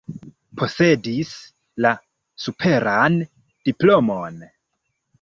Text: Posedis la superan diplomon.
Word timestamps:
Posedis 0.61 1.35
la 1.87 1.93
superan 2.47 3.23
diplomon. 3.71 4.47